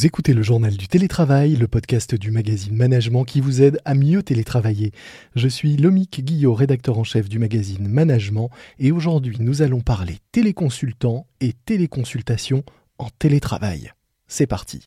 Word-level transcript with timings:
Vous 0.00 0.06
écoutez 0.06 0.32
le 0.32 0.40
journal 0.40 0.74
du 0.78 0.88
télétravail, 0.88 1.56
le 1.56 1.68
podcast 1.68 2.14
du 2.14 2.30
magazine 2.30 2.74
Management 2.74 3.26
qui 3.26 3.42
vous 3.42 3.60
aide 3.60 3.78
à 3.84 3.94
mieux 3.94 4.22
télétravailler. 4.22 4.92
Je 5.36 5.46
suis 5.46 5.76
Lomique 5.76 6.24
Guillot, 6.24 6.54
rédacteur 6.54 6.98
en 6.98 7.04
chef 7.04 7.28
du 7.28 7.38
magazine 7.38 7.86
Management, 7.86 8.48
et 8.78 8.92
aujourd'hui 8.92 9.36
nous 9.40 9.60
allons 9.60 9.82
parler 9.82 10.16
téléconsultant 10.32 11.26
et 11.42 11.52
téléconsultation 11.66 12.64
en 12.96 13.08
télétravail. 13.18 13.92
C'est 14.26 14.46
parti. 14.46 14.86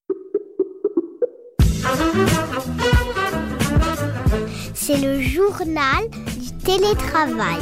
C'est 4.73 4.97
le 4.97 5.21
journal 5.21 6.09
du 6.09 6.57
télétravail. 6.65 7.59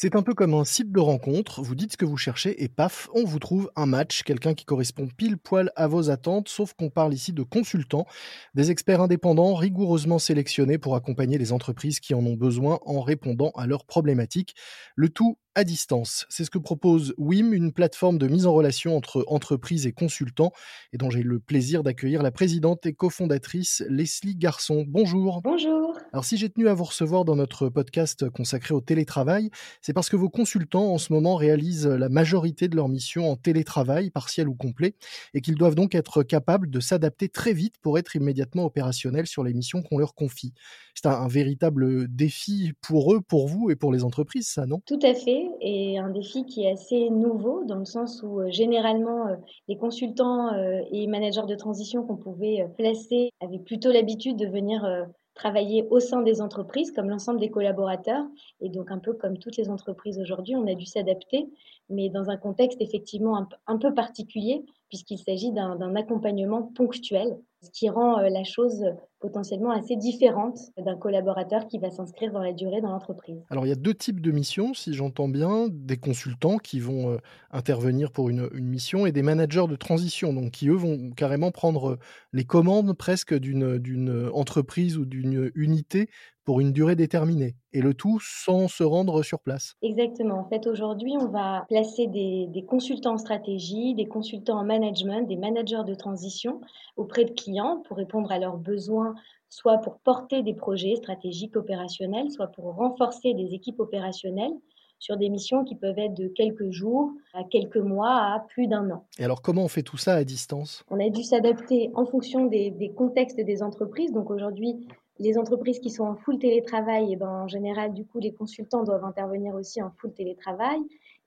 C'est 0.00 0.14
un 0.14 0.22
peu 0.22 0.32
comme 0.32 0.54
un 0.54 0.64
site 0.64 0.92
de 0.92 1.00
rencontre, 1.00 1.60
vous 1.60 1.74
dites 1.74 1.90
ce 1.90 1.96
que 1.96 2.04
vous 2.04 2.16
cherchez 2.16 2.62
et 2.62 2.68
paf, 2.68 3.08
on 3.14 3.24
vous 3.24 3.40
trouve 3.40 3.68
un 3.74 3.86
match, 3.86 4.22
quelqu'un 4.22 4.54
qui 4.54 4.64
correspond 4.64 5.08
pile 5.08 5.38
poil 5.38 5.72
à 5.74 5.88
vos 5.88 6.08
attentes, 6.08 6.48
sauf 6.48 6.72
qu'on 6.72 6.88
parle 6.88 7.12
ici 7.12 7.32
de 7.32 7.42
consultants, 7.42 8.06
des 8.54 8.70
experts 8.70 9.00
indépendants 9.00 9.56
rigoureusement 9.56 10.20
sélectionnés 10.20 10.78
pour 10.78 10.94
accompagner 10.94 11.36
les 11.36 11.50
entreprises 11.50 11.98
qui 11.98 12.14
en 12.14 12.24
ont 12.24 12.36
besoin 12.36 12.78
en 12.86 13.00
répondant 13.00 13.50
à 13.56 13.66
leurs 13.66 13.86
problématiques. 13.86 14.54
Le 14.94 15.08
tout 15.08 15.36
à 15.58 15.64
distance. 15.64 16.24
C'est 16.28 16.44
ce 16.44 16.50
que 16.50 16.58
propose 16.58 17.14
WIM, 17.18 17.52
une 17.52 17.72
plateforme 17.72 18.16
de 18.16 18.28
mise 18.28 18.46
en 18.46 18.52
relation 18.52 18.96
entre 18.96 19.24
entreprises 19.26 19.88
et 19.88 19.92
consultants, 19.92 20.52
et 20.92 20.98
dont 20.98 21.10
j'ai 21.10 21.24
le 21.24 21.40
plaisir 21.40 21.82
d'accueillir 21.82 22.22
la 22.22 22.30
présidente 22.30 22.86
et 22.86 22.92
cofondatrice 22.92 23.82
Leslie 23.88 24.36
Garçon. 24.36 24.84
Bonjour. 24.86 25.40
Bonjour. 25.42 25.98
Alors 26.12 26.24
si 26.24 26.36
j'ai 26.36 26.48
tenu 26.48 26.68
à 26.68 26.74
vous 26.74 26.84
recevoir 26.84 27.24
dans 27.24 27.34
notre 27.34 27.68
podcast 27.70 28.30
consacré 28.30 28.72
au 28.72 28.80
télétravail, 28.80 29.50
c'est 29.82 29.92
parce 29.92 30.08
que 30.08 30.14
vos 30.14 30.28
consultants 30.28 30.92
en 30.92 30.98
ce 30.98 31.12
moment 31.12 31.34
réalisent 31.34 31.88
la 31.88 32.08
majorité 32.08 32.68
de 32.68 32.76
leurs 32.76 32.88
missions 32.88 33.28
en 33.28 33.34
télétravail, 33.34 34.10
partiel 34.10 34.46
ou 34.46 34.54
complet, 34.54 34.94
et 35.34 35.40
qu'ils 35.40 35.56
doivent 35.56 35.74
donc 35.74 35.96
être 35.96 36.22
capables 36.22 36.70
de 36.70 36.78
s'adapter 36.78 37.28
très 37.28 37.52
vite 37.52 37.78
pour 37.82 37.98
être 37.98 38.14
immédiatement 38.14 38.64
opérationnels 38.64 39.26
sur 39.26 39.42
les 39.42 39.54
missions 39.54 39.82
qu'on 39.82 39.98
leur 39.98 40.14
confie. 40.14 40.52
C'est 40.94 41.06
un, 41.06 41.20
un 41.20 41.28
véritable 41.28 42.06
défi 42.06 42.74
pour 42.80 43.12
eux, 43.12 43.20
pour 43.20 43.48
vous 43.48 43.70
et 43.70 43.76
pour 43.76 43.92
les 43.92 44.04
entreprises, 44.04 44.46
ça, 44.46 44.64
non? 44.64 44.82
Tout 44.86 45.00
à 45.02 45.14
fait 45.14 45.47
et 45.60 45.98
un 45.98 46.10
défi 46.10 46.44
qui 46.44 46.64
est 46.64 46.72
assez 46.72 47.10
nouveau 47.10 47.64
dans 47.64 47.78
le 47.78 47.84
sens 47.84 48.22
où 48.22 48.40
euh, 48.40 48.50
généralement 48.50 49.26
euh, 49.26 49.36
les 49.68 49.76
consultants 49.76 50.52
euh, 50.52 50.80
et 50.90 51.06
managers 51.06 51.46
de 51.46 51.54
transition 51.54 52.04
qu'on 52.04 52.16
pouvait 52.16 52.68
placer 52.76 53.30
avaient 53.40 53.58
plutôt 53.58 53.90
l'habitude 53.90 54.36
de 54.36 54.46
venir 54.46 54.86
travailler 55.34 55.86
au 55.90 56.00
sein 56.00 56.22
des 56.22 56.42
entreprises 56.42 56.90
comme 56.90 57.08
l'ensemble 57.08 57.40
des 57.40 57.50
collaborateurs. 57.50 58.26
Et 58.60 58.68
donc, 58.68 58.90
un 58.90 58.98
peu 58.98 59.12
comme 59.12 59.38
toutes 59.38 59.56
les 59.56 59.70
entreprises 59.70 60.18
aujourd'hui, 60.18 60.56
on 60.56 60.66
a 60.66 60.74
dû 60.74 60.84
s'adapter, 60.84 61.48
mais 61.88 62.08
dans 62.08 62.28
un 62.28 62.36
contexte 62.36 62.80
effectivement 62.80 63.46
un, 63.66 63.78
peu 63.78 63.94
particulier, 63.94 64.64
puisqu'il 64.88 65.18
s'agit 65.18 65.52
d'un 65.52 65.94
accompagnement 65.96 66.62
ponctuel, 66.62 67.38
ce 67.62 67.70
qui 67.70 67.88
rend 67.88 68.20
la 68.20 68.44
chose 68.44 68.84
potentiellement 69.20 69.70
assez 69.72 69.96
différente 69.96 70.58
d'un 70.76 70.96
collaborateur 70.96 71.66
qui 71.66 71.78
va 71.78 71.90
s'inscrire 71.90 72.32
dans 72.32 72.42
la 72.42 72.52
durée 72.52 72.80
dans 72.80 72.90
l'entreprise. 72.90 73.42
Alors 73.50 73.66
il 73.66 73.68
y 73.68 73.72
a 73.72 73.76
deux 73.76 73.94
types 73.94 74.20
de 74.20 74.30
missions, 74.30 74.74
si 74.74 74.94
j'entends 74.94 75.28
bien, 75.28 75.68
des 75.68 75.96
consultants 75.96 76.58
qui 76.58 76.78
vont 76.78 77.10
euh, 77.10 77.16
intervenir 77.50 78.12
pour 78.12 78.28
une, 78.28 78.48
une, 78.54 78.66
mission 78.66 79.06
et 79.06 79.12
des 79.12 79.22
managers 79.22 79.66
de 79.68 79.76
transition, 79.76 80.32
donc 80.32 80.52
qui 80.52 80.68
eux 80.68 80.76
vont 80.76 81.10
carrément 81.10 81.50
prendre 81.50 81.90
euh, 81.90 81.98
les 82.32 82.44
commandes 82.44 82.96
presque 82.96 83.34
d'une 83.34 84.30
entreprise 84.32 84.96
ou 84.96 85.04
d'une 85.04 85.50
unité 85.54 86.08
pour 86.48 86.60
une 86.60 86.72
durée 86.72 86.96
déterminée, 86.96 87.56
et 87.74 87.82
le 87.82 87.92
tout 87.92 88.20
sans 88.22 88.68
se 88.68 88.82
rendre 88.82 89.22
sur 89.22 89.38
place. 89.38 89.74
Exactement. 89.82 90.38
En 90.38 90.48
fait, 90.48 90.66
aujourd'hui, 90.66 91.14
on 91.20 91.28
va 91.28 91.66
placer 91.68 92.06
des, 92.06 92.46
des, 92.46 92.64
consultants 92.64 93.12
en 93.12 93.18
stratégie, 93.18 93.94
des 93.94 94.06
consultants 94.06 94.58
en 94.58 94.64
management, 94.64 95.28
des 95.28 95.36
managers 95.36 95.84
de 95.86 95.94
transition 95.94 96.62
auprès 96.96 97.26
de 97.26 97.32
clients 97.32 97.82
pour 97.86 97.98
répondre 97.98 98.32
à 98.32 98.38
leurs 98.38 98.56
besoins, 98.56 99.14
soit 99.50 99.76
pour 99.76 99.98
porter 99.98 100.42
des 100.42 100.54
projets 100.54 100.96
stratégiques 100.96 101.54
opérationnels, 101.54 102.30
soit 102.30 102.46
pour 102.46 102.74
renforcer 102.76 103.34
des 103.34 103.52
équipes 103.52 103.80
opérationnelles 103.80 104.56
sur 104.98 105.18
des 105.18 105.28
missions 105.28 105.64
qui 105.64 105.74
peuvent 105.74 105.98
être 105.98 106.14
de 106.14 106.28
quelques 106.28 106.70
jours 106.70 107.12
à 107.34 107.44
quelques 107.44 107.76
mois 107.76 108.14
à 108.14 108.42
plus 108.48 108.68
d'un 108.68 108.90
an. 108.90 109.04
Et 109.18 109.24
alors 109.24 109.42
comment 109.42 109.64
on 109.64 109.68
fait 109.68 109.82
tout 109.82 109.98
ça 109.98 110.14
à 110.14 110.24
distance? 110.24 110.82
On 110.90 110.98
a 110.98 111.10
dû 111.10 111.22
s'adapter 111.22 111.90
en 111.94 112.06
fonction 112.06 112.46
des, 112.46 112.70
des 112.70 112.90
contextes 112.90 113.38
des 113.38 113.62
entreprises. 113.62 114.12
Donc 114.12 114.30
aujourd'hui, 114.30 114.88
les 115.18 115.38
entreprises 115.38 115.80
qui 115.80 115.90
sont 115.90 116.04
en 116.04 116.14
full 116.14 116.38
télétravail, 116.38 117.10
et 117.10 117.12
eh 117.12 117.16
ben, 117.16 117.28
en 117.28 117.48
général, 117.48 117.92
du 117.92 118.04
coup, 118.04 118.18
les 118.18 118.32
consultants 118.32 118.84
doivent 118.84 119.04
intervenir 119.04 119.54
aussi 119.54 119.82
en 119.82 119.90
full 119.90 120.12
télétravail. 120.12 120.80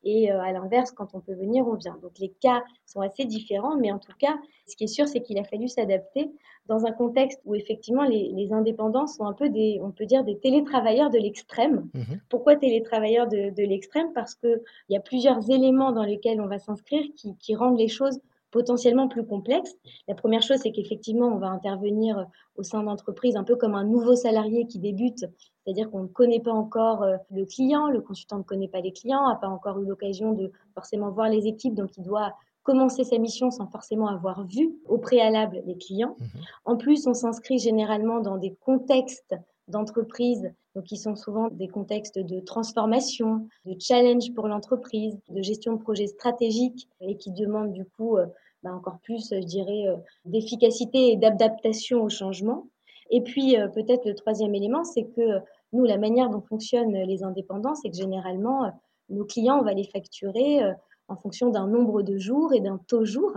Et 0.04 0.32
euh, 0.32 0.42
à 0.42 0.52
l'inverse, 0.52 0.92
quand 0.92 1.14
on 1.14 1.20
peut 1.20 1.34
venir, 1.34 1.68
on 1.68 1.76
vient. 1.76 1.98
Donc 2.02 2.18
les 2.20 2.30
cas 2.42 2.64
sont 2.86 3.02
assez 3.02 3.26
différents, 3.26 3.78
mais 3.78 3.92
en 3.92 4.00
tout 4.00 4.14
cas, 4.18 4.36
ce 4.68 4.76
qui 4.76 4.86
est 4.86 4.88
sûr, 4.88 5.08
c'est 5.08 5.22
qu'il 5.22 5.38
a 5.38 5.44
fallu 5.44 5.68
s'adapter 5.68 6.32
dans 6.68 6.86
un 6.86 6.92
contexte 6.92 7.40
où 7.46 7.54
effectivement 7.54 8.04
les, 8.04 8.32
les, 8.34 8.54
indépendants 8.54 9.08
sont 9.08 9.26
un 9.26 9.34
peu 9.34 9.50
des, 9.50 9.80
on 9.84 9.92
peut 9.92 10.06
dire, 10.06 10.24
des 10.24 10.38
télétravailleurs 10.38 11.10
de 11.10 11.20
l'extrême. 11.20 11.90
Mmh 11.94 12.16
Pourquoi 12.30 12.56
télétravailleurs 12.56 13.28
de, 13.28 13.50
de 13.52 13.64
l'extrême? 13.64 14.12
Parce 14.14 14.36
qu'il 14.36 14.62
y 14.90 14.96
a 14.96 15.02
plusieurs 15.02 15.50
éléments 15.52 15.92
dans 15.92 16.04
lesquels 16.04 16.42
on 16.42 16.48
va 16.48 16.60
s'inscrire 16.60 17.04
qui, 17.16 17.36
qui 17.38 17.56
rendent 17.56 17.80
les 17.80 17.88
choses 17.88 18.20
potentiellement 18.52 19.08
plus 19.08 19.26
complexe. 19.26 19.74
La 20.08 20.16
première 20.16 20.42
chose, 20.42 20.58
c'est 20.62 20.72
qu'effectivement, 20.72 21.28
on 21.28 21.38
va 21.38 21.48
intervenir 21.48 22.28
au 22.56 22.64
sein 22.64 22.84
d'entreprise 22.84 23.36
un 23.36 23.44
peu 23.44 23.56
comme 23.56 23.76
un 23.76 23.86
nouveau 23.86 24.16
salarié 24.16 24.68
qui 24.68 24.80
débute, 24.80 25.26
c'est-à-dire 25.64 25.90
qu'on 25.90 26.04
ne 26.04 26.08
connaît 26.08 26.40
pas 26.40 26.52
encore 26.52 27.04
euh, 27.04 27.18
le 27.32 27.46
client, 27.46 27.88
le 27.88 28.02
consultant 28.02 28.38
ne 28.38 28.44
connaît 28.44 28.68
pas 28.68 28.82
les 28.82 28.92
clients, 28.92 29.28
n'a 29.28 29.36
pas 29.36 29.48
encore 29.48 29.80
eu 29.80 29.86
l'occasion 29.86 30.34
de 30.34 30.52
forcément 30.74 31.12
voir 31.12 31.30
les 31.30 31.48
équipes, 31.48 31.74
donc 31.74 31.98
il 31.98 32.04
doit 32.04 32.34
commencer 32.64 33.04
sa 33.04 33.18
mission 33.18 33.50
sans 33.50 33.68
forcément 33.68 34.08
avoir 34.08 34.46
vu 34.46 34.76
au 34.88 34.98
préalable 34.98 35.64
les 35.66 35.78
clients. 35.78 36.16
Mmh 36.20 36.26
en 36.66 36.78
plus, 36.78 37.08
on 37.08 37.14
s'inscrit 37.14 37.58
généralement 37.58 38.20
dans 38.20 38.38
des 38.38 38.54
contextes 38.62 39.36
d'entreprise, 39.72 40.52
donc 40.76 40.86
qui 40.86 40.98
sont 40.98 41.16
souvent 41.16 41.48
des 41.50 41.68
contextes 41.68 42.20
de 42.20 42.40
transformation, 42.40 43.48
de 43.66 43.76
challenge 43.80 44.34
pour 44.34 44.48
l'entreprise, 44.48 45.18
de 45.30 45.42
gestion 45.42 45.74
de 45.74 45.82
projets 45.82 46.08
stratégiques 46.08 46.88
et 47.02 47.18
qui 47.18 47.32
demandent 47.32 47.74
du 47.74 47.86
coup 47.86 48.18
euh, 48.18 48.26
bah, 48.64 48.74
encore 48.74 49.00
plus, 49.00 49.30
je 49.32 49.46
dirais, 49.46 49.88
euh, 49.88 49.98
d'efficacité 50.26 51.12
et 51.12 51.18
d'adaptation 51.18 52.04
au 52.04 52.10
changement. 52.10 52.68
Et 53.10 53.22
puis 53.22 53.58
euh, 53.58 53.68
peut-être 53.68 54.06
le 54.06 54.16
troisième 54.16 54.54
élément, 54.54 54.84
c'est 54.84 55.06
que 55.06 55.40
nous, 55.74 55.86
la 55.86 55.98
manière 55.98 56.30
dont 56.30 56.42
fonctionnent 56.42 57.04
les 57.04 57.24
indépendants, 57.24 57.76
c'est 57.76 57.90
que 57.90 57.98
généralement, 57.98 58.72
nos 59.10 59.26
clients, 59.26 59.60
on 59.60 59.64
va 59.64 59.74
les 59.74 59.86
facturer 59.86 60.60
en 61.08 61.16
fonction 61.16 61.50
d'un 61.50 61.66
nombre 61.66 62.02
de 62.02 62.18
jours 62.18 62.54
et 62.54 62.60
d'un 62.60 62.78
taux 62.88 63.06
jour. 63.06 63.32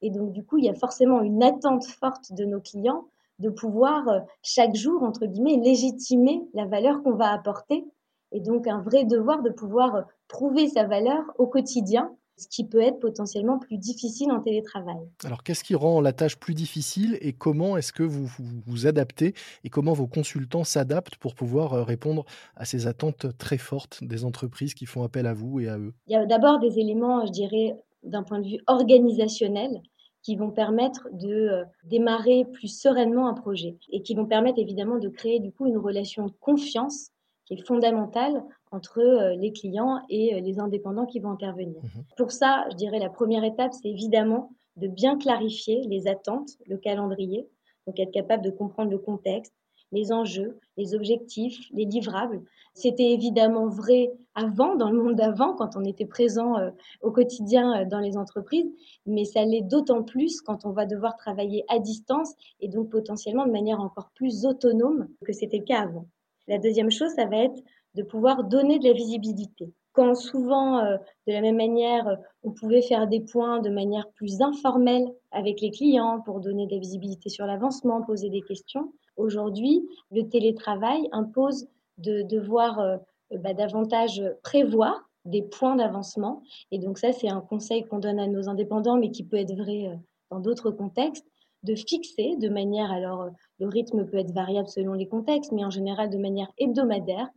Et 0.00 0.10
donc, 0.10 0.32
du 0.32 0.44
coup, 0.44 0.56
il 0.56 0.64
y 0.64 0.70
a 0.70 0.74
forcément 0.74 1.20
une 1.20 1.42
attente 1.42 1.84
forte 1.84 2.32
de 2.32 2.46
nos 2.46 2.60
clients 2.60 3.04
de 3.38 3.50
pouvoir 3.50 4.08
euh, 4.08 4.20
chaque 4.42 4.74
jour, 4.74 5.02
entre 5.02 5.26
guillemets, 5.26 5.56
légitimer 5.56 6.42
la 6.54 6.66
valeur 6.66 7.02
qu'on 7.02 7.14
va 7.14 7.32
apporter. 7.32 7.84
Et 8.32 8.40
donc 8.40 8.66
un 8.66 8.80
vrai 8.80 9.04
devoir 9.04 9.42
de 9.42 9.50
pouvoir 9.50 9.94
euh, 9.94 10.02
prouver 10.28 10.68
sa 10.68 10.84
valeur 10.84 11.22
au 11.38 11.46
quotidien, 11.46 12.10
ce 12.36 12.48
qui 12.48 12.66
peut 12.66 12.80
être 12.80 12.98
potentiellement 12.98 13.58
plus 13.58 13.78
difficile 13.78 14.32
en 14.32 14.40
télétravail. 14.40 14.96
Alors 15.24 15.42
qu'est-ce 15.42 15.62
qui 15.62 15.74
rend 15.74 16.00
la 16.00 16.12
tâche 16.12 16.36
plus 16.36 16.54
difficile 16.54 17.16
et 17.20 17.32
comment 17.32 17.76
est-ce 17.76 17.92
que 17.92 18.02
vous 18.02 18.26
vous, 18.26 18.86
adaptez 18.86 19.34
et 19.62 19.70
comment 19.70 19.92
vos 19.92 20.08
consultants 20.08 20.64
s'adaptent 20.64 21.16
pour 21.16 21.34
pouvoir 21.34 21.74
euh, 21.74 21.82
répondre 21.84 22.24
à 22.56 22.64
ces 22.64 22.86
attentes 22.86 23.26
très 23.38 23.58
fortes 23.58 24.02
des 24.02 24.24
entreprises 24.24 24.74
qui 24.74 24.86
font 24.86 25.04
appel 25.04 25.26
à 25.26 25.34
vous 25.34 25.60
et 25.60 25.68
à 25.68 25.78
eux? 25.78 25.94
Il 26.08 26.12
y 26.12 26.16
a 26.16 26.26
d'abord 26.26 26.58
des 26.58 26.78
éléments, 26.78 27.24
je 27.26 27.32
dirais, 27.32 27.76
d'un 28.02 28.22
point 28.22 28.40
de 28.40 28.46
vue 28.46 28.60
organisationnel 28.66 29.80
qui 30.24 30.36
vont 30.36 30.50
permettre 30.50 31.08
de 31.12 31.28
euh, 31.28 31.64
démarrer 31.84 32.46
plus 32.46 32.68
sereinement 32.68 33.28
un 33.28 33.34
projet 33.34 33.76
et 33.90 34.02
qui 34.02 34.14
vont 34.14 34.26
permettre 34.26 34.58
évidemment 34.58 34.98
de 34.98 35.08
créer 35.08 35.38
du 35.38 35.52
coup 35.52 35.66
une 35.66 35.76
relation 35.76 36.26
de 36.26 36.32
confiance 36.40 37.10
qui 37.44 37.54
est 37.54 37.66
fondamentale 37.66 38.42
entre 38.72 38.98
euh, 38.98 39.36
les 39.36 39.52
clients 39.52 40.00
et 40.08 40.34
euh, 40.34 40.40
les 40.40 40.58
indépendants 40.58 41.04
qui 41.04 41.20
vont 41.20 41.30
intervenir. 41.30 41.76
Mmh 41.82 42.00
Pour 42.16 42.32
ça, 42.32 42.64
je 42.70 42.76
dirais 42.76 42.98
la 42.98 43.10
première 43.10 43.44
étape, 43.44 43.74
c'est 43.74 43.88
évidemment 43.88 44.50
de 44.76 44.88
bien 44.88 45.18
clarifier 45.18 45.82
les 45.86 46.08
attentes, 46.08 46.52
le 46.66 46.78
calendrier, 46.78 47.46
donc 47.86 48.00
être 48.00 48.10
capable 48.10 48.42
de 48.42 48.50
comprendre 48.50 48.90
le 48.90 48.98
contexte, 48.98 49.54
les 49.92 50.12
enjeux, 50.12 50.58
les 50.76 50.94
objectifs, 50.94 51.68
les 51.72 51.84
livrables. 51.84 52.42
C'était 52.74 53.12
évidemment 53.12 53.68
vrai 53.68 54.12
avant, 54.34 54.74
dans 54.74 54.90
le 54.90 55.00
monde 55.00 55.14
d'avant, 55.14 55.54
quand 55.54 55.76
on 55.76 55.84
était 55.84 56.06
présent 56.06 56.58
euh, 56.58 56.70
au 57.02 57.12
quotidien 57.12 57.82
euh, 57.82 57.84
dans 57.84 58.00
les 58.00 58.16
entreprises, 58.16 58.70
mais 59.06 59.24
ça 59.24 59.44
l'est 59.44 59.62
d'autant 59.62 60.02
plus 60.02 60.40
quand 60.40 60.64
on 60.64 60.72
va 60.72 60.84
devoir 60.84 61.16
travailler 61.16 61.64
à 61.68 61.78
distance 61.78 62.34
et 62.60 62.68
donc 62.68 62.90
potentiellement 62.90 63.46
de 63.46 63.52
manière 63.52 63.80
encore 63.80 64.10
plus 64.14 64.44
autonome 64.44 65.08
que 65.24 65.32
c'était 65.32 65.58
le 65.58 65.64
cas 65.64 65.82
avant. 65.82 66.06
La 66.48 66.58
deuxième 66.58 66.90
chose, 66.90 67.10
ça 67.14 67.26
va 67.26 67.36
être 67.36 67.62
de 67.94 68.02
pouvoir 68.02 68.44
donner 68.44 68.80
de 68.80 68.88
la 68.88 68.92
visibilité. 68.92 69.72
Quand 69.92 70.16
souvent, 70.16 70.78
euh, 70.78 70.96
de 71.28 71.32
la 71.32 71.40
même 71.40 71.56
manière, 71.56 72.18
on 72.42 72.50
pouvait 72.50 72.82
faire 72.82 73.06
des 73.06 73.20
points 73.20 73.60
de 73.60 73.70
manière 73.70 74.10
plus 74.10 74.42
informelle 74.42 75.06
avec 75.30 75.60
les 75.60 75.70
clients 75.70 76.20
pour 76.20 76.40
donner 76.40 76.66
de 76.66 76.72
la 76.72 76.80
visibilité 76.80 77.28
sur 77.28 77.46
l'avancement, 77.46 78.02
poser 78.02 78.30
des 78.30 78.42
questions, 78.42 78.92
Aujourd'hui, 79.16 79.88
le 80.10 80.28
télétravail 80.28 81.08
impose 81.12 81.68
de 81.98 82.22
devoir 82.22 82.80
euh, 82.80 82.96
bah, 83.38 83.54
davantage 83.54 84.22
prévoir 84.42 85.08
des 85.24 85.42
points 85.42 85.76
d'avancement. 85.76 86.42
Et 86.70 86.78
donc 86.78 86.98
ça, 86.98 87.12
c'est 87.12 87.28
un 87.28 87.40
conseil 87.40 87.84
qu'on 87.84 87.98
donne 87.98 88.18
à 88.18 88.26
nos 88.26 88.48
indépendants, 88.48 88.98
mais 88.98 89.10
qui 89.10 89.24
peut 89.24 89.38
être 89.38 89.54
vrai 89.56 89.98
dans 90.30 90.40
d'autres 90.40 90.70
contextes, 90.70 91.26
de 91.62 91.74
fixer 91.74 92.36
de 92.36 92.48
manière, 92.50 92.92
alors 92.92 93.30
le 93.58 93.66
rythme 93.66 94.04
peut 94.04 94.18
être 94.18 94.32
variable 94.32 94.68
selon 94.68 94.92
les 94.92 95.08
contextes, 95.08 95.52
mais 95.52 95.64
en 95.64 95.70
général 95.70 96.10
de 96.10 96.18
manière 96.18 96.50
hebdomadaire, 96.58 97.28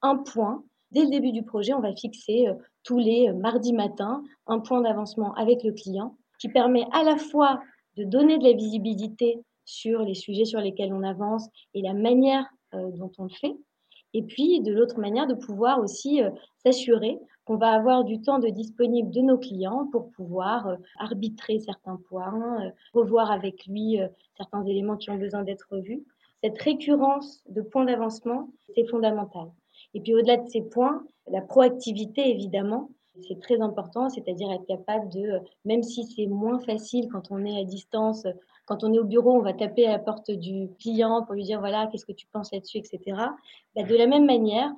un 0.00 0.16
point. 0.16 0.64
Dès 0.90 1.04
le 1.04 1.10
début 1.10 1.32
du 1.32 1.42
projet, 1.42 1.74
on 1.74 1.80
va 1.80 1.94
fixer 1.94 2.46
tous 2.82 2.98
les 2.98 3.32
mardis 3.32 3.72
matins 3.72 4.22
un 4.46 4.60
point 4.60 4.80
d'avancement 4.80 5.34
avec 5.34 5.62
le 5.64 5.72
client 5.72 6.16
qui 6.38 6.48
permet 6.48 6.86
à 6.92 7.02
la 7.02 7.16
fois 7.16 7.60
de 7.96 8.04
donner 8.04 8.38
de 8.38 8.44
la 8.44 8.52
visibilité 8.52 9.42
sur 9.64 10.02
les 10.02 10.14
sujets 10.14 10.44
sur 10.44 10.60
lesquels 10.60 10.92
on 10.92 11.02
avance 11.02 11.48
et 11.74 11.82
la 11.82 11.94
manière 11.94 12.46
dont 12.72 13.12
on 13.18 13.24
le 13.24 13.30
fait, 13.30 13.54
et 14.14 14.22
puis 14.22 14.60
de 14.60 14.72
l'autre 14.72 14.98
manière 14.98 15.28
de 15.28 15.34
pouvoir 15.34 15.78
aussi 15.78 16.20
s'assurer 16.64 17.20
qu'on 17.44 17.56
va 17.56 17.72
avoir 17.72 18.04
du 18.04 18.20
temps 18.20 18.38
de 18.38 18.48
disponible 18.48 19.10
de 19.10 19.20
nos 19.20 19.38
clients 19.38 19.86
pour 19.92 20.10
pouvoir 20.12 20.66
euh, 20.66 20.76
arbitrer 20.98 21.60
certains 21.60 22.00
points, 22.08 22.64
euh, 22.64 22.70
revoir 22.92 23.30
avec 23.30 23.66
lui 23.66 24.00
euh, 24.00 24.08
certains 24.36 24.64
éléments 24.64 24.96
qui 24.96 25.10
ont 25.10 25.18
besoin 25.18 25.42
d'être 25.42 25.66
revus. 25.70 26.02
Cette 26.42 26.58
récurrence 26.58 27.42
de 27.48 27.62
points 27.62 27.84
d'avancement, 27.84 28.50
c'est 28.74 28.86
fondamental. 28.86 29.50
Et 29.94 30.00
puis 30.00 30.14
au-delà 30.14 30.38
de 30.38 30.48
ces 30.48 30.62
points, 30.62 31.04
la 31.30 31.40
proactivité, 31.40 32.30
évidemment, 32.30 32.90
c'est 33.22 33.40
très 33.40 33.60
important, 33.60 34.08
c'est-à-dire 34.08 34.50
être 34.50 34.66
capable 34.66 35.08
de, 35.08 35.40
même 35.64 35.82
si 35.82 36.04
c'est 36.04 36.26
moins 36.26 36.58
facile 36.58 37.08
quand 37.10 37.30
on 37.30 37.44
est 37.44 37.60
à 37.60 37.64
distance, 37.64 38.26
quand 38.66 38.82
on 38.82 38.92
est 38.92 38.98
au 38.98 39.04
bureau, 39.04 39.32
on 39.32 39.42
va 39.42 39.52
taper 39.52 39.86
à 39.86 39.92
la 39.92 39.98
porte 39.98 40.30
du 40.30 40.68
client 40.80 41.22
pour 41.22 41.34
lui 41.34 41.44
dire 41.44 41.60
voilà, 41.60 41.86
qu'est-ce 41.86 42.06
que 42.06 42.12
tu 42.12 42.26
penses 42.26 42.52
là-dessus, 42.52 42.78
etc. 42.78 43.00
Bah, 43.76 43.82
de 43.82 43.94
la 43.94 44.06
même 44.06 44.26
manière, 44.26 44.70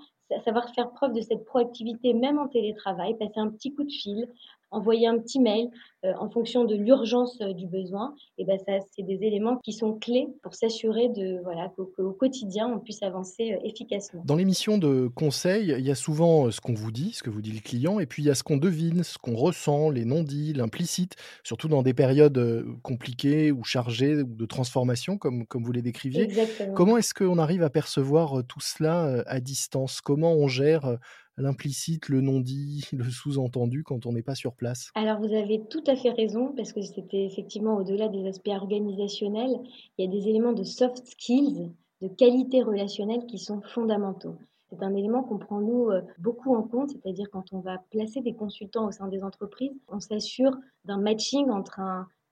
savoir 0.44 0.68
faire 0.74 0.90
preuve 0.90 1.12
de 1.12 1.20
cette 1.20 1.44
proactivité 1.44 2.12
même 2.12 2.38
en 2.38 2.48
télétravail, 2.48 3.14
passer 3.14 3.38
un 3.38 3.48
petit 3.48 3.74
coup 3.74 3.84
de 3.84 3.92
fil, 3.92 4.28
envoyer 4.76 5.06
un 5.06 5.18
petit 5.18 5.40
mail 5.40 5.70
euh, 6.04 6.12
en 6.18 6.28
fonction 6.28 6.64
de 6.64 6.74
l'urgence 6.76 7.38
euh, 7.40 7.54
du 7.54 7.66
besoin, 7.66 8.14
et 8.36 8.44
ben 8.44 8.58
ça 8.58 8.72
c'est 8.94 9.02
des 9.02 9.24
éléments 9.24 9.56
qui 9.56 9.72
sont 9.72 9.94
clés 9.94 10.28
pour 10.42 10.54
s'assurer 10.54 11.08
de 11.08 11.40
voilà 11.42 11.72
qu'au 11.74 12.12
quotidien 12.12 12.68
on 12.68 12.78
puisse 12.78 13.02
avancer 13.02 13.54
euh, 13.54 13.58
efficacement. 13.64 14.22
Dans 14.26 14.36
l'émission 14.36 14.76
de 14.76 15.08
conseil, 15.08 15.74
il 15.78 15.84
y 15.84 15.90
a 15.90 15.94
souvent 15.94 16.50
ce 16.50 16.60
qu'on 16.60 16.74
vous 16.74 16.92
dit, 16.92 17.12
ce 17.12 17.22
que 17.22 17.30
vous 17.30 17.40
dit 17.40 17.52
le 17.52 17.60
client, 17.60 17.98
et 17.98 18.06
puis 18.06 18.22
il 18.22 18.26
y 18.26 18.30
a 18.30 18.34
ce 18.34 18.42
qu'on 18.42 18.58
devine, 18.58 19.02
ce 19.02 19.16
qu'on 19.16 19.34
ressent, 19.36 19.88
les 19.88 20.04
non-dits, 20.04 20.52
l'implicite, 20.52 21.16
surtout 21.42 21.68
dans 21.68 21.82
des 21.82 21.94
périodes 21.94 22.66
compliquées 22.82 23.50
ou 23.50 23.64
chargées 23.64 24.16
ou 24.16 24.34
de 24.34 24.46
transformation 24.46 25.16
comme 25.16 25.46
comme 25.46 25.64
vous 25.64 25.72
les 25.72 25.82
décriviez. 25.82 26.24
Exactement. 26.24 26.74
Comment 26.74 26.98
est-ce 26.98 27.14
qu'on 27.14 27.38
arrive 27.38 27.62
à 27.62 27.70
percevoir 27.70 28.44
tout 28.46 28.60
cela 28.60 29.24
à 29.26 29.40
distance? 29.40 30.02
Comment 30.02 30.34
on 30.34 30.46
gère 30.46 30.98
l'implicite, 31.38 32.08
le 32.08 32.20
non-dit, 32.20 32.88
le 32.92 33.04
sous-entendu 33.04 33.82
quand 33.82 34.06
on 34.06 34.12
n'est 34.12 34.22
pas 34.22 34.34
sur 34.34 34.54
place 34.54 34.90
Alors 34.94 35.20
vous 35.20 35.34
avez 35.34 35.62
tout 35.68 35.84
à 35.86 35.96
fait 35.96 36.10
raison, 36.10 36.52
parce 36.56 36.72
que 36.72 36.82
c'était 36.82 37.24
effectivement 37.24 37.76
au-delà 37.76 38.08
des 38.08 38.26
aspects 38.26 38.48
organisationnels, 38.48 39.60
il 39.98 40.04
y 40.04 40.08
a 40.08 40.10
des 40.10 40.28
éléments 40.28 40.52
de 40.52 40.64
soft 40.64 41.06
skills, 41.06 41.70
de 42.02 42.08
qualité 42.08 42.62
relationnelle 42.62 43.26
qui 43.26 43.38
sont 43.38 43.60
fondamentaux. 43.62 44.36
C'est 44.70 44.82
un 44.82 44.94
élément 44.94 45.22
qu'on 45.22 45.38
prend 45.38 45.60
nous 45.60 45.90
euh, 45.90 46.02
beaucoup 46.18 46.54
en 46.54 46.62
compte, 46.62 46.90
c'est-à-dire 46.90 47.28
quand 47.30 47.52
on 47.52 47.60
va 47.60 47.78
placer 47.90 48.20
des 48.20 48.34
consultants 48.34 48.86
au 48.86 48.90
sein 48.90 49.06
des 49.08 49.22
entreprises, 49.22 49.72
on 49.88 50.00
s'assure 50.00 50.56
d'un 50.84 50.98
matching 50.98 51.50
entre 51.50 51.80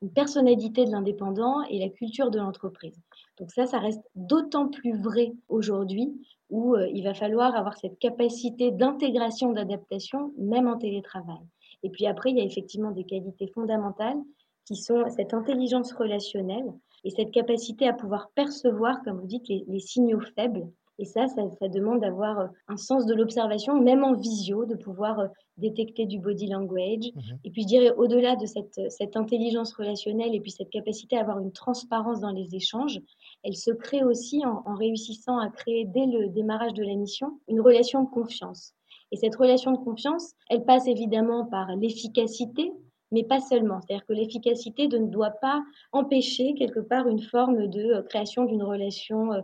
une 0.03 0.11
personnalité 0.11 0.85
de 0.85 0.91
l'indépendant 0.91 1.63
et 1.71 1.79
la 1.79 1.89
culture 1.89 2.31
de 2.31 2.39
l'entreprise. 2.39 3.01
Donc 3.39 3.53
ça, 3.53 3.67
ça 3.67 3.79
reste 3.79 4.03
d'autant 4.17 4.69
plus 4.69 5.01
vrai 5.01 5.33
aujourd'hui 5.49 6.21
où 6.55 6.77
euh, 6.77 6.89
il 6.95 7.03
va 7.03 7.15
falloir 7.15 7.57
avoir 7.57 7.77
cette 7.77 7.99
capacité 7.99 8.71
d'intégration, 8.71 9.51
d'adaptation, 9.51 10.33
même 10.39 10.69
en 10.69 10.79
télétravail. 10.79 11.43
Et 11.83 11.91
puis 11.91 12.07
après, 12.07 12.31
il 12.31 12.39
y 12.39 12.41
a 12.41 12.45
effectivement 12.45 12.93
des 12.93 13.03
qualités 13.03 13.49
fondamentales 13.49 14.21
qui 14.65 14.77
sont 14.77 15.11
cette 15.11 15.35
intelligence 15.35 15.93
relationnelle 15.93 16.73
et 17.03 17.11
cette 17.11 17.33
capacité 17.33 17.89
à 17.89 17.93
pouvoir 17.93 18.31
percevoir, 18.37 19.03
comme 19.03 19.19
vous 19.19 19.27
dites, 19.27 19.49
les, 19.49 19.81
signaux 19.81 20.21
faibles. 20.37 20.65
Et 20.99 21.05
ça, 21.05 21.27
ça, 21.29 21.69
demande 21.69 22.01
d'avoir 22.01 22.39
euh, 22.39 22.47
un 22.69 22.77
sens 22.77 23.05
de 23.07 23.15
l'observation, 23.15 23.81
même 23.81 24.05
en 24.05 24.15
visio, 24.15 24.65
de 24.65 24.77
pouvoir 24.77 25.19
euh, 25.19 25.27
détecter 25.57 26.07
du 26.07 26.19
body 26.19 26.47
language. 26.47 27.11
Mmh 27.15 27.21
et 27.45 27.51
puis, 27.51 27.63
je 27.63 27.67
dirais, 27.67 27.93
au-delà 27.97 28.37
de 28.37 28.47
cette, 28.47 28.81
cette 28.91 29.17
intelligence 29.17 29.73
relationnelle 29.75 30.35
et 30.35 30.41
puis 30.41 30.51
cette 30.51 30.71
capacité 30.71 31.17
à 31.17 31.21
avoir 31.21 31.41
une 31.41 31.53
transparence 31.53 32.21
dans 32.21 32.31
les 32.31 32.55
échanges, 32.55 33.01
elle 33.43 33.57
se 33.57 33.71
crée 33.71 34.05
aussi 34.05 34.43
en, 34.47 34.75
réussissant 34.75 35.39
à 35.39 35.51
créer 35.51 35.85
dès 35.85 36.07
le 36.07 36.29
démarrage 36.29 36.75
de 36.75 36.83
la 36.83 36.95
mission 36.95 37.39
une 37.49 37.61
relation 37.61 38.05
de 38.05 38.11
confiance. 38.11 38.75
Et 39.13 39.17
cette 39.17 39.37
relation 39.37 39.73
de 39.73 39.79
confiance, 39.79 40.33
elle 40.49 40.65
passe 40.65 40.87
évidemment 40.87 41.45
par 41.45 41.75
l'efficacité, 41.77 42.73
mais 43.13 43.23
pas 43.23 43.41
seulement. 43.41 43.81
C'est-à-dire 43.81 44.07
que 44.07 44.13
l'efficacité 44.13 44.89
ne 44.89 45.07
doit 45.07 45.35
pas 45.41 45.63
empêcher 45.93 46.55
quelque 46.55 46.81
part 46.81 47.07
une 47.07 47.23
forme 47.23 47.69
de 47.69 47.81
euh, 47.81 48.03
création 48.03 48.45
d'une 48.45 48.63
relation, 48.63 49.33
euh, 49.33 49.41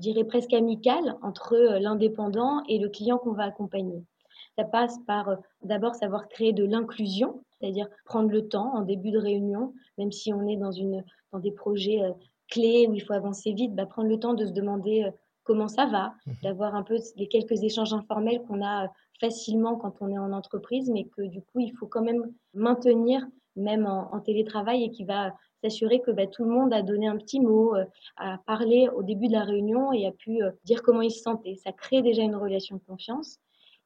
je 0.00 0.12
dirais 0.12 0.24
presque 0.24 0.54
amicale, 0.54 1.18
entre 1.20 1.52
euh, 1.52 1.78
l'indépendant 1.78 2.62
et 2.68 2.78
le 2.78 2.88
client 2.88 3.18
qu'on 3.18 3.32
va 3.32 3.44
accompagner. 3.44 4.02
Ça 4.56 4.64
passe 4.64 4.98
par 5.06 5.36
d'abord 5.62 5.94
savoir 5.94 6.26
créer 6.28 6.54
de 6.54 6.64
l'inclusion, 6.64 7.44
c'est-à-dire 7.52 7.86
prendre 8.06 8.30
le 8.30 8.48
temps 8.48 8.74
en 8.74 8.80
début 8.80 9.10
de 9.10 9.18
réunion, 9.18 9.74
même 9.98 10.10
si 10.10 10.32
on 10.32 10.48
est 10.48 10.56
dans, 10.56 10.72
une, 10.72 11.04
dans 11.32 11.38
des 11.38 11.52
projets 11.52 12.00
clés 12.50 12.86
où 12.88 12.94
il 12.94 13.00
faut 13.00 13.12
avancer 13.12 13.52
vite, 13.52 13.74
bah, 13.74 13.86
prendre 13.86 14.08
le 14.08 14.18
temps 14.18 14.34
de 14.34 14.46
se 14.46 14.52
demander 14.52 15.04
euh, 15.04 15.10
comment 15.44 15.68
ça 15.68 15.86
va, 15.86 16.14
mmh 16.26 16.32
d'avoir 16.42 16.74
un 16.74 16.82
peu 16.82 16.96
les 17.16 17.28
quelques 17.28 17.62
échanges 17.62 17.92
informels 17.92 18.42
qu'on 18.46 18.62
a 18.62 18.84
euh, 18.84 18.88
facilement 19.20 19.76
quand 19.76 19.94
on 20.00 20.08
est 20.08 20.18
en 20.18 20.32
entreprise, 20.32 20.90
mais 20.90 21.04
que 21.04 21.22
du 21.22 21.42
coup, 21.42 21.60
il 21.60 21.72
faut 21.76 21.86
quand 21.86 22.02
même 22.02 22.32
maintenir, 22.54 23.26
même 23.56 23.84
en, 23.86 24.18
télétravail, 24.20 24.84
et 24.84 24.90
qui 24.90 25.04
va 25.04 25.34
s'assurer 25.62 26.00
que 26.00 26.10
bah, 26.10 26.26
tout 26.26 26.44
le 26.44 26.50
monde 26.50 26.72
a 26.72 26.82
donné 26.82 27.06
un 27.06 27.16
petit 27.16 27.40
mot, 27.40 27.74
euh, 27.74 27.84
a 28.16 28.38
parlé 28.46 28.88
au 28.88 29.02
début 29.02 29.28
de 29.28 29.32
la 29.32 29.44
réunion 29.44 29.92
et 29.92 30.06
a 30.06 30.12
pu 30.12 30.40
dire 30.64 30.82
comment 30.82 31.02
il 31.02 31.10
se 31.10 31.22
sentait. 31.22 31.56
Ça 31.56 31.72
crée 31.72 32.02
déjà 32.02 32.22
une 32.22 32.36
relation 32.36 32.76
de 32.76 32.82
confiance. 32.82 33.38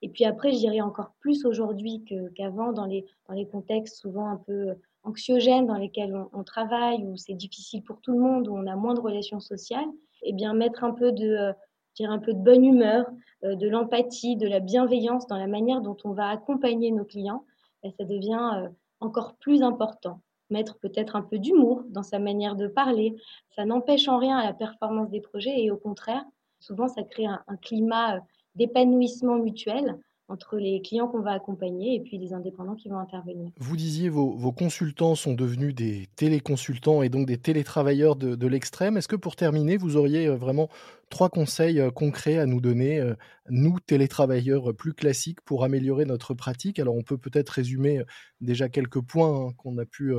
Et 0.03 0.09
puis 0.11 0.27
après, 0.27 0.53
je 0.53 0.59
dirais 0.59 0.83
encore 0.83 1.13
plus 1.21 1.47
aujourd'hui 1.47 2.05
qu'avant, 2.37 2.73
dans, 2.73 2.85
les, 2.85 3.07
contextes 3.51 3.97
souvent 3.97 4.29
un 4.29 4.37
peu 4.37 4.75
anxiogènes 5.03 5.67
dans 5.67 5.79
lesquels 5.79 6.15
on, 6.33 6.45
travaille, 6.45 7.03
où 7.05 7.17
c'est 7.17 7.33
difficile 7.33 7.83
pour 7.83 8.03
tout 8.03 8.13
le 8.13 8.19
monde, 8.19 8.49
où 8.49 8.55
on 8.55 8.67
a 8.67 8.77
moins 8.77 8.93
de 8.93 9.01
relations 9.01 9.41
sociales, 9.41 9.89
et 10.23 10.31
eh 10.31 10.33
bien 10.33 10.53
mettre 10.53 10.85
un 10.85 10.93
peu 10.93 11.11
de, 11.13 11.27
euh, 11.27 11.53
dire 11.97 12.11
un 12.11 12.19
peu 12.19 12.35
de 12.35 12.39
bonne 12.39 12.65
humeur, 12.65 13.07
euh, 13.45 13.55
de 13.55 13.69
l'empathie, 13.69 14.37
de 14.37 14.47
la 14.47 14.61
bienveillance 14.61 15.27
dans 15.27 15.39
la 15.39 15.47
manière 15.47 15.81
dont 15.81 15.97
on 16.05 16.13
va 16.13 16.29
accompagner 16.29 16.91
nos 16.91 17.05
clients, 17.05 17.45
ben, 17.83 17.93
ça 17.99 18.05
devient 18.05 18.51
euh, 18.57 18.69
encore 19.01 19.37
plus 19.37 19.63
important. 19.63 20.21
Mettre 20.55 20.79
peut-être 20.79 21.17
un 21.17 21.23
peu 21.23 21.41
d'humour 21.41 21.83
dans 21.89 22.05
sa 22.05 22.21
manière 22.21 22.55
de 22.55 22.69
parler, 22.69 23.17
ça 23.57 23.65
n'empêche 23.65 24.07
en 24.07 24.19
rien 24.19 24.41
la 24.41 24.53
performance 24.53 25.11
des 25.11 25.21
projets 25.21 25.61
et 25.61 25.73
au 25.73 25.77
contraire, 25.77 26.25
souvent 26.61 26.87
ça 26.87 27.03
crée 27.03 27.27
un 27.27 27.57
climat 27.61 28.21
d'épanouissement 28.55 29.35
mutuel 29.35 29.99
entre 30.29 30.57
les 30.57 30.81
clients 30.81 31.07
qu'on 31.09 31.21
va 31.21 31.33
accompagner 31.33 31.97
et 31.97 32.01
puis 32.01 32.17
les 32.17 32.33
indépendants 32.33 32.75
qui 32.75 32.89
vont 32.89 32.99
intervenir. 32.99 33.51
Vous 33.59 33.77
disiez 33.77 34.09
vos, 34.09 34.31
vos 34.31 34.53
consultants 34.53 35.15
sont 35.15 35.35
devenus 35.35 35.75
des 35.75 36.09
téléconsultants 36.17 37.03
et 37.03 37.11
donc 37.11 37.27
des 37.27 37.37
télétravailleurs 37.37 38.17
de, 38.17 38.47
l'extrême. 38.47 38.97
Est-ce 38.97 39.09
que 39.09 39.17
pour 39.17 39.37
terminer, 39.37 39.77
vous 39.77 39.97
auriez 39.97 40.27
euh, 40.27 40.37
vraiment 40.37 40.69
trois 41.11 41.29
conseils 41.29 41.79
euh, 41.79 41.91
concrets 41.91 42.39
à 42.39 42.47
nous 42.47 42.61
donner, 42.61 43.01
euh, 43.01 43.15
nous 43.51 43.79
télétravailleurs 43.81 44.75
plus 44.75 44.95
classiques, 44.95 45.43
pour 45.43 45.63
améliorer 45.63 46.07
notre 46.07 46.33
pratique? 46.33 46.79
Alors 46.79 46.97
on 46.97 47.03
peut 47.03 47.19
peut-être 47.19 47.51
résumer 47.51 48.03
déjà 48.41 48.71
quelques 48.71 49.01
points 49.01 49.49
hein, 49.49 49.53
qu'on 49.59 49.77
a 49.79 49.85
pu 49.85 50.15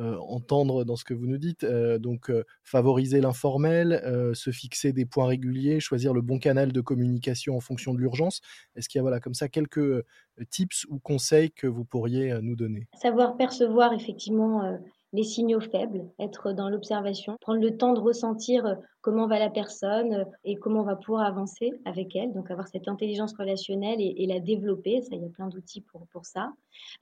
entendre 0.00 0.84
dans 0.84 0.96
ce 0.96 1.04
que 1.04 1.14
vous 1.14 1.26
nous 1.26 1.38
dites. 1.38 1.64
donc 1.64 2.32
favoriser 2.62 3.20
l'informel, 3.20 4.00
se 4.34 4.50
fixer 4.50 4.92
des 4.92 5.06
points 5.06 5.26
réguliers, 5.26 5.80
choisir 5.80 6.12
le 6.12 6.22
bon 6.22 6.38
canal 6.38 6.72
de 6.72 6.80
communication 6.80 7.56
en 7.56 7.60
fonction 7.60 7.94
de 7.94 7.98
l'urgence. 7.98 8.40
Est-ce 8.76 8.88
qu'il 8.88 8.98
y 8.98 9.00
a 9.00 9.02
voilà 9.02 9.20
comme 9.20 9.34
ça 9.34 9.48
quelques 9.48 10.04
tips 10.50 10.86
ou 10.88 10.98
conseils 10.98 11.50
que 11.50 11.66
vous 11.66 11.84
pourriez 11.84 12.38
nous 12.42 12.56
donner? 12.56 12.88
Savoir 13.00 13.36
percevoir 13.36 13.92
effectivement 13.92 14.78
les 15.12 15.24
signaux 15.24 15.60
faibles, 15.60 16.06
être 16.18 16.52
dans 16.52 16.68
l'observation, 16.68 17.36
prendre 17.40 17.60
le 17.60 17.76
temps 17.76 17.92
de 17.92 18.00
ressentir 18.00 18.64
euh, 18.66 18.74
comment 19.00 19.26
va 19.26 19.38
la 19.38 19.50
personne 19.50 20.14
euh, 20.14 20.24
et 20.44 20.56
comment 20.56 20.80
on 20.80 20.84
va 20.84 20.96
pouvoir 20.96 21.26
avancer 21.26 21.72
avec 21.84 22.14
elle. 22.14 22.32
Donc 22.32 22.50
avoir 22.50 22.68
cette 22.68 22.88
intelligence 22.88 23.34
relationnelle 23.36 24.00
et, 24.00 24.26
la 24.26 24.38
développer, 24.38 25.00
ça 25.02 25.16
il 25.16 25.22
y 25.22 25.24
a 25.24 25.28
plein 25.28 25.48
d'outils 25.48 25.80
pour, 25.80 26.06
pour 26.12 26.24
ça. 26.24 26.52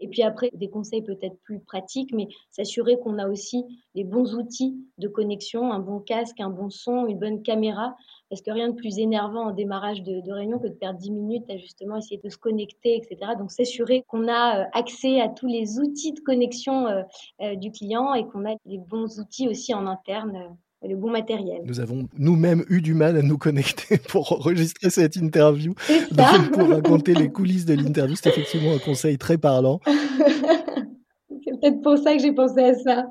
Et 0.01 0.09
puis 0.09 0.23
après, 0.23 0.51
des 0.55 0.71
conseils 0.71 1.03
peut-être 1.03 1.39
plus 1.43 1.61
pratiques, 1.61 2.13
mais 2.13 2.29
s'assurer 2.51 2.99
qu'on 2.99 3.19
a 3.19 3.29
aussi 3.29 3.65
les 3.95 4.05
bons 4.05 4.35
outils 4.35 4.77
de 4.97 5.09
connexion, 5.09 5.73
un 5.73 5.79
bon 5.79 6.01
casque, 6.01 6.41
un 6.41 6.51
bon 6.51 6.71
son, 6.71 7.07
une 7.07 7.19
bonne 7.19 7.43
caméra 7.43 7.95
parce 8.31 8.43
que 8.43 8.51
rien 8.51 8.69
de 8.69 8.75
plus 8.75 8.99
énervant 8.99 9.49
en 9.49 9.53
démarrage 9.53 10.03
de, 10.03 10.33
réunion 10.33 10.59
que 10.59 10.69
de 10.69 10.75
perdre 10.75 10.99
10 10.99 11.11
minutes 11.11 11.51
à 11.51 11.57
justement 11.57 11.97
essayer 11.97 12.21
de 12.23 12.29
se 12.29 12.37
connecter, 12.37 12.97
etc. 12.97 13.33
Donc 13.39 13.51
s'assurer 13.51 14.05
qu'on 14.07 14.29
a 14.29 14.61
euh, 14.61 14.65
accès 14.73 15.21
à 15.21 15.29
tous 15.29 15.47
les 15.47 15.79
outils 15.79 16.13
de 16.13 16.21
connexion 16.21 16.87
euh, 16.87 17.03
euh, 17.41 17.55
du 17.57 17.71
client 17.71 18.15
et 18.15 18.27
qu'on 18.27 18.45
a 18.47 18.55
les 18.67 18.79
bons 18.79 19.19
outils 19.19 19.49
aussi 19.49 19.75
en 19.75 19.87
interne 19.87 20.57
le 20.87 20.95
bon 20.95 21.11
matériel. 21.11 21.63
Nous 21.65 21.81
avons 21.81 22.09
nous-mêmes 22.17 22.65
eu 22.69 22.81
du 22.81 22.95
mal 22.95 23.17
à 23.17 23.23
nous 23.23 23.37
connecter 23.37 23.99
pour 24.09 24.33
enregistrer 24.33 24.91
cette 24.91 25.17
interview. 25.17 25.75
Donc, 26.13 26.53
pour 26.53 26.69
raconter 26.69 27.15
les 27.15 27.31
coulisses 27.31 27.65
de 27.65 27.75
l'interview, 27.75 28.15
c'est 28.15 28.29
effectivement 28.29 28.73
un 28.75 28.79
conseil 28.79 29.19
très 29.19 29.39
parlant. 29.39 29.81
c'est 29.87 31.61
peut-être 31.61 31.83
pour 31.83 31.99
ça 31.99 32.15
que 32.15 32.23
j'ai 32.23 32.33
pensé 32.33 32.61
à 32.61 32.75
ça. 32.75 33.07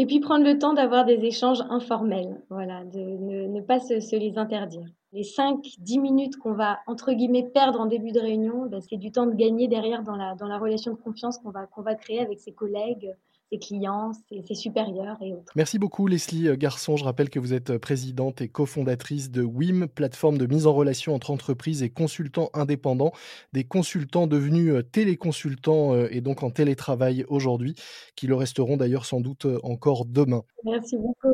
Et 0.00 0.06
puis 0.06 0.20
prendre 0.20 0.44
le 0.44 0.56
temps 0.60 0.74
d'avoir 0.74 1.04
des 1.04 1.24
échanges 1.24 1.60
informels, 1.70 2.40
voilà, 2.50 2.84
de 2.84 3.00
ne, 3.00 3.60
pas 3.60 3.80
se, 3.80 4.14
les 4.16 4.38
interdire. 4.38 4.86
Les 5.12 5.24
5-10 5.24 6.00
minutes 6.00 6.36
qu'on 6.36 6.52
va, 6.52 6.78
entre 6.86 7.12
guillemets, 7.12 7.50
perdre 7.52 7.80
en 7.80 7.86
début 7.86 8.12
de 8.12 8.20
réunion, 8.20 8.66
ben, 8.66 8.80
c'est 8.80 8.96
du 8.96 9.10
temps 9.10 9.26
de 9.26 9.34
gagner 9.34 9.66
derrière 9.66 10.04
dans 10.04 10.14
la, 10.14 10.36
dans 10.36 10.46
la 10.46 10.56
relation 10.56 10.92
de 10.92 10.98
confiance 10.98 11.38
qu'on 11.38 11.50
va, 11.50 11.66
qu'on 11.66 11.82
va 11.82 11.96
créer 11.96 12.20
avec 12.20 12.38
ses 12.38 12.52
collègues, 12.52 13.12
ses 13.50 13.58
clients, 13.58 14.12
ses, 14.46 14.54
supérieurs 14.54 15.16
et 15.22 15.32
autres. 15.32 15.52
Merci 15.56 15.78
beaucoup 15.78 16.06
Leslie 16.06 16.56
Garçon. 16.56 16.96
Je 16.96 17.04
rappelle 17.04 17.30
que 17.30 17.38
vous 17.38 17.54
êtes 17.54 17.78
présidente 17.78 18.40
et 18.40 18.48
cofondatrice 18.48 19.30
de 19.30 19.42
WIM, 19.42 19.86
plateforme 19.86 20.38
de 20.38 20.46
mise 20.46 20.66
en 20.66 20.74
relation 20.74 21.14
entre 21.14 21.30
entreprises 21.30 21.82
et 21.82 21.90
consultants 21.90 22.50
indépendants, 22.54 23.12
des 23.52 23.64
consultants 23.64 24.26
devenus 24.26 24.72
euh, 24.72 24.82
téléconsultants 24.82 25.94
euh, 25.94 26.08
et 26.10 26.20
donc 26.20 26.42
en 26.42 26.50
télétravail 26.50 27.24
aujourd'hui, 27.28 27.74
qui 28.16 28.26
le 28.26 28.34
resteront 28.34 28.76
d'ailleurs 28.76 29.04
sans 29.04 29.20
doute 29.20 29.46
euh, 29.46 29.58
encore 29.62 30.04
demain. 30.04 30.42
Merci 30.64 30.96
beaucoup. 30.96 31.32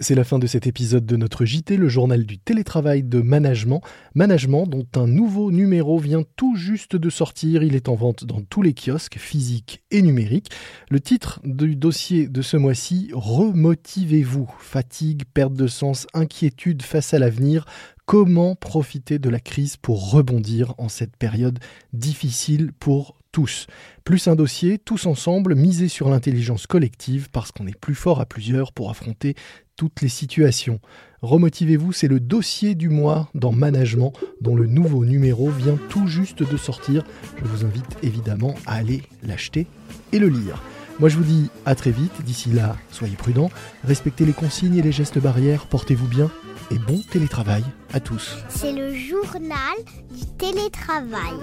C'est 0.00 0.16
la 0.16 0.24
fin 0.24 0.40
de 0.40 0.48
cet 0.48 0.66
épisode 0.66 1.06
de 1.06 1.16
notre 1.16 1.44
JT, 1.44 1.76
le 1.76 1.88
journal 1.88 2.26
du 2.26 2.36
télétravail 2.36 3.04
de 3.04 3.20
management. 3.20 3.80
Management 4.16 4.66
dont 4.66 4.86
un 4.96 5.06
nouveau 5.06 5.52
numéro 5.52 5.98
vient 5.98 6.24
tout 6.34 6.56
juste 6.56 6.96
de 6.96 7.10
sortir. 7.10 7.62
Il 7.62 7.76
est 7.76 7.88
en 7.88 7.94
vente 7.94 8.24
dans 8.24 8.42
tous 8.42 8.60
les 8.60 8.74
kiosques 8.74 9.18
physiques 9.18 9.84
et 9.92 10.02
numériques. 10.02 10.50
Le 10.90 10.98
titre 10.98 11.40
du 11.44 11.76
dossier 11.76 12.26
de 12.26 12.42
ce 12.42 12.56
mois-ci, 12.56 13.10
Remotivez-vous. 13.14 14.52
Fatigue, 14.58 15.22
perte 15.32 15.54
de 15.54 15.68
sens, 15.68 16.08
inquiétude 16.12 16.82
face 16.82 17.14
à 17.14 17.20
l'avenir. 17.20 17.64
Comment 18.04 18.56
profiter 18.56 19.20
de 19.20 19.30
la 19.30 19.38
crise 19.38 19.76
pour 19.76 20.10
rebondir 20.10 20.74
en 20.76 20.88
cette 20.88 21.16
période 21.16 21.60
difficile 21.92 22.72
pour 22.72 23.16
tous. 23.34 23.66
Plus 24.04 24.28
un 24.28 24.36
dossier, 24.36 24.78
tous 24.78 25.06
ensemble, 25.06 25.56
miser 25.56 25.88
sur 25.88 26.08
l'intelligence 26.08 26.68
collective 26.68 27.30
parce 27.32 27.50
qu'on 27.50 27.66
est 27.66 27.76
plus 27.76 27.96
fort 27.96 28.20
à 28.20 28.26
plusieurs 28.26 28.72
pour 28.72 28.90
affronter 28.90 29.34
toutes 29.76 30.02
les 30.02 30.08
situations. 30.08 30.78
Remotivez-vous, 31.20 31.92
c'est 31.92 32.06
le 32.06 32.20
dossier 32.20 32.76
du 32.76 32.90
mois 32.90 33.28
dans 33.34 33.50
Management 33.50 34.12
dont 34.40 34.54
le 34.54 34.66
nouveau 34.66 35.04
numéro 35.04 35.50
vient 35.50 35.76
tout 35.88 36.06
juste 36.06 36.48
de 36.48 36.56
sortir. 36.56 37.02
Je 37.36 37.44
vous 37.44 37.64
invite 37.64 37.98
évidemment 38.04 38.54
à 38.66 38.76
aller 38.76 39.02
l'acheter 39.24 39.66
et 40.12 40.20
le 40.20 40.28
lire. 40.28 40.62
Moi 41.00 41.08
je 41.08 41.16
vous 41.16 41.24
dis 41.24 41.50
à 41.66 41.74
très 41.74 41.90
vite, 41.90 42.22
d'ici 42.24 42.50
là, 42.50 42.76
soyez 42.92 43.16
prudents, 43.16 43.50
respectez 43.82 44.24
les 44.24 44.32
consignes 44.32 44.76
et 44.76 44.82
les 44.82 44.92
gestes 44.92 45.18
barrières, 45.18 45.66
portez-vous 45.66 46.06
bien 46.06 46.30
et 46.70 46.78
bon 46.78 47.00
télétravail 47.10 47.64
à 47.92 47.98
tous. 47.98 48.38
C'est 48.48 48.72
le 48.72 48.94
journal 48.94 49.74
du 50.12 50.24
télétravail. 50.38 51.34